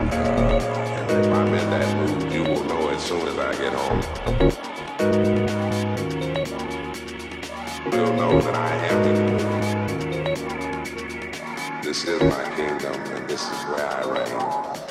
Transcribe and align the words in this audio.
And 0.00 1.10
if 1.10 1.26
I'm 1.26 1.52
in 1.54 1.70
that 1.70 1.96
mood, 1.96 2.32
you 2.32 2.42
will 2.42 2.64
know 2.64 2.88
as 2.88 3.02
soon 3.02 3.28
as 3.28 3.38
I 3.38 3.52
get 3.52 3.72
home. 3.74 4.02
You'll 7.92 8.14
know 8.14 8.40
that 8.40 8.54
I 8.54 8.68
have 8.68 9.06
it. 9.06 9.20
This 11.84 12.04
is 12.04 12.22
my 12.22 12.44
kingdom, 12.56 12.94
and 13.14 13.28
this 13.28 13.42
is 13.42 13.64
where 13.64 13.86
I 13.86 14.04
reign. 14.08 14.89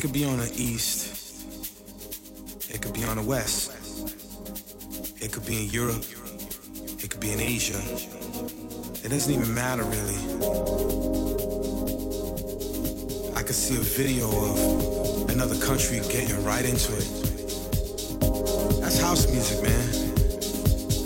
It 0.00 0.04
could 0.04 0.14
be 0.14 0.24
on 0.24 0.38
the 0.38 0.50
east. 0.56 1.44
It 2.70 2.80
could 2.80 2.94
be 2.94 3.04
on 3.04 3.18
the 3.18 3.22
west. 3.22 3.70
It 5.20 5.30
could 5.30 5.44
be 5.44 5.64
in 5.64 5.68
Europe. 5.68 6.02
It 7.04 7.10
could 7.10 7.20
be 7.20 7.32
in 7.32 7.38
Asia. 7.38 7.76
It 9.04 9.10
doesn't 9.10 9.30
even 9.30 9.52
matter 9.52 9.82
really. 9.82 10.16
I 13.36 13.42
could 13.42 13.54
see 13.54 13.76
a 13.76 13.84
video 13.84 14.24
of 14.30 15.28
another 15.28 15.60
country 15.60 16.00
getting 16.08 16.42
right 16.46 16.64
into 16.64 16.96
it. 16.96 17.08
That's 18.80 18.98
house 19.02 19.30
music, 19.30 19.62
man. 19.62 19.92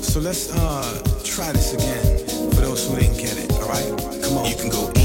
So 0.04 0.20
let's 0.20 0.52
uh, 0.52 1.02
try 1.24 1.50
this 1.50 1.74
again 1.74 2.50
for 2.52 2.60
those 2.60 2.86
who 2.88 2.94
didn't 2.94 3.16
get 3.18 3.38
it, 3.38 3.50
alright? 3.54 4.22
Come 4.22 4.38
on. 4.38 4.46
You 4.48 4.54
can 4.54 4.70
go 4.70 5.03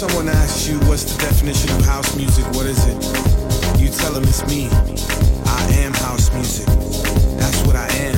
someone 0.00 0.30
asks 0.30 0.66
you 0.66 0.78
what's 0.88 1.04
the 1.04 1.20
definition 1.20 1.68
of 1.76 1.84
house 1.84 2.16
music, 2.16 2.42
what 2.54 2.64
is 2.64 2.82
it? 2.86 2.96
You 3.78 3.90
tell 3.90 4.14
them 4.14 4.22
it's 4.22 4.42
me. 4.48 4.66
I 5.44 5.62
am 5.84 5.92
house 5.92 6.32
music. 6.32 6.64
That's 7.36 7.60
what 7.66 7.76
I 7.76 7.86
am. 8.08 8.16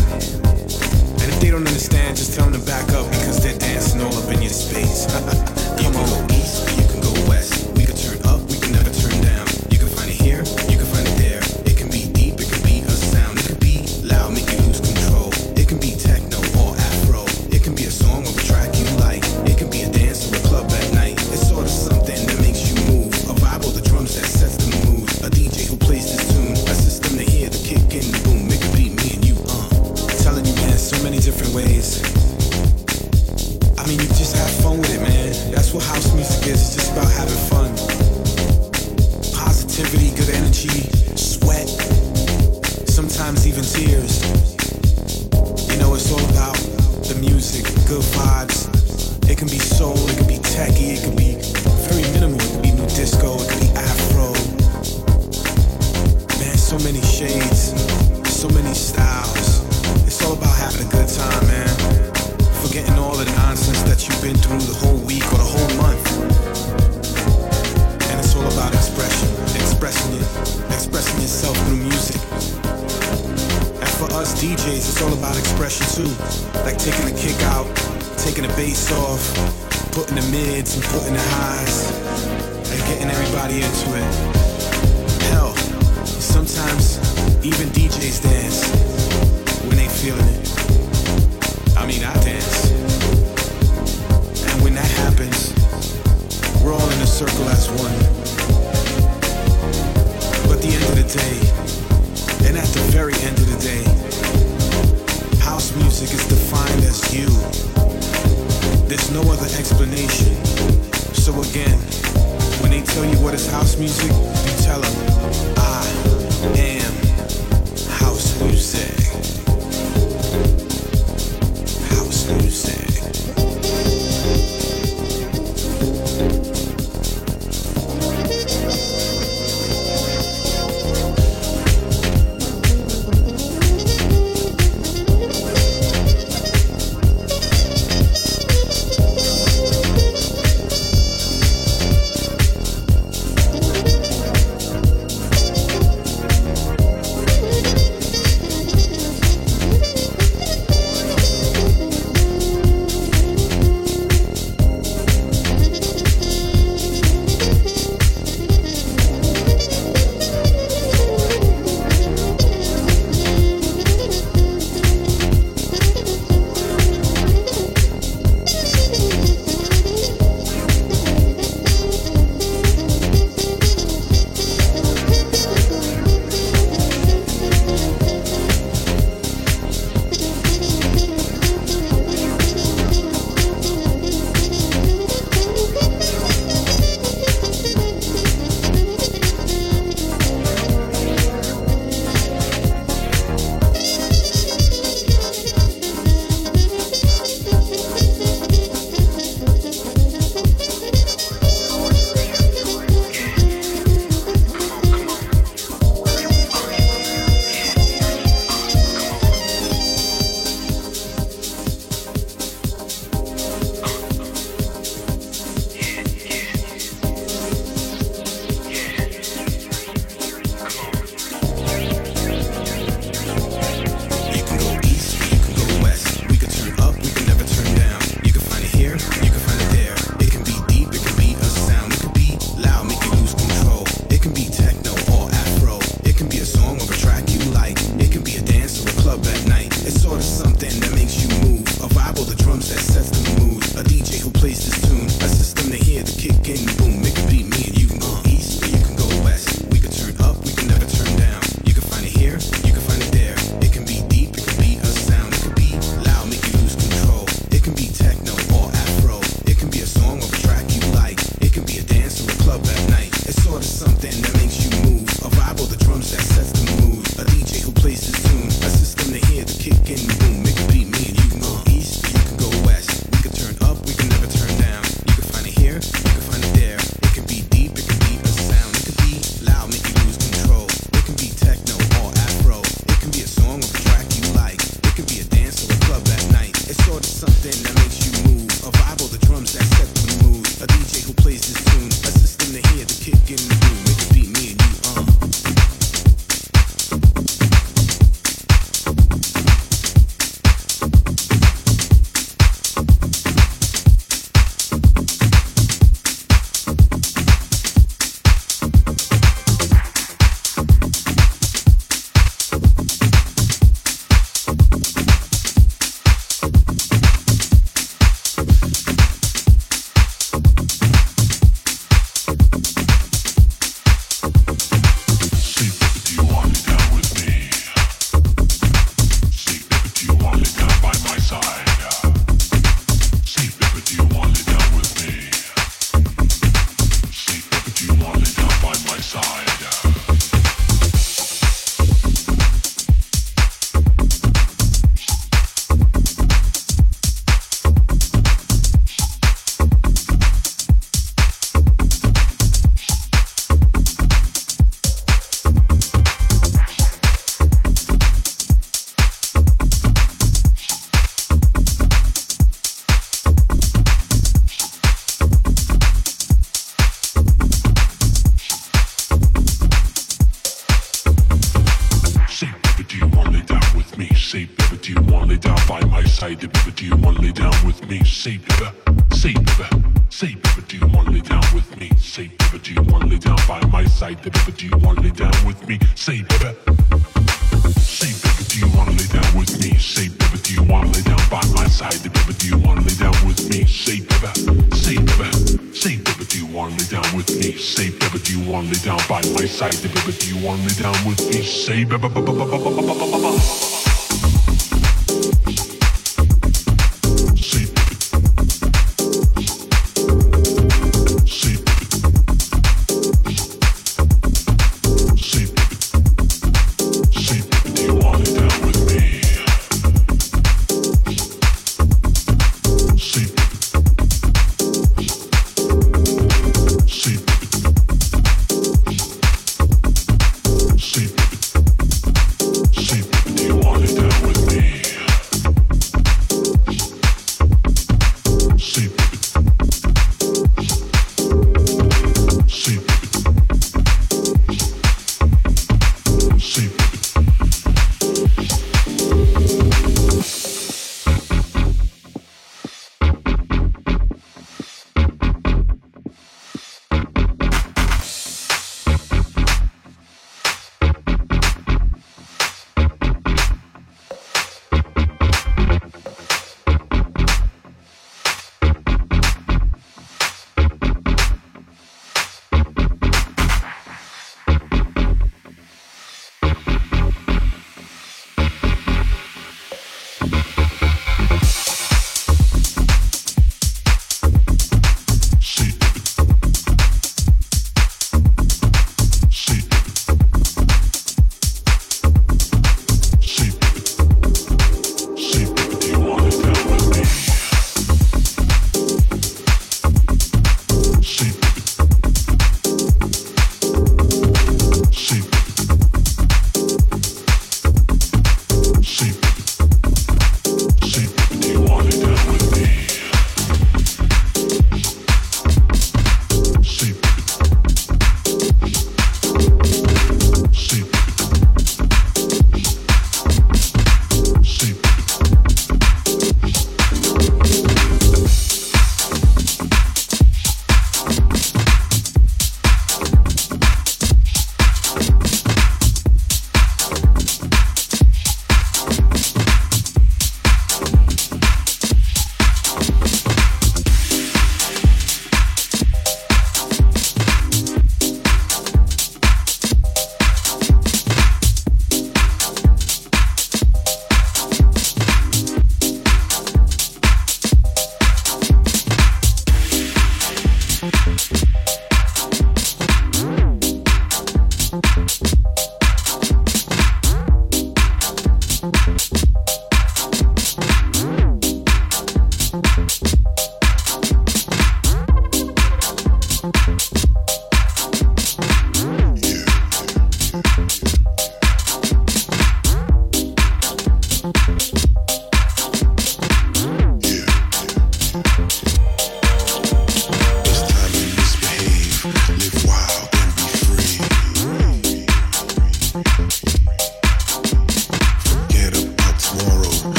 And 1.18 1.28
if 1.28 1.40
they 1.40 1.50
don't 1.50 1.66
understand, 1.66 2.16
just 2.16 2.36
tell 2.36 2.48
them 2.48 2.60
to 2.60 2.64
back 2.64 2.88
up 2.90 3.10
because 3.10 3.42
they're 3.42 3.58
dancing 3.58 4.00
all 4.00 4.14
up 4.14 4.32
in 4.32 4.42
your 4.42 4.52
space. 4.52 5.06
Come 5.82 5.96
on. 5.96 6.41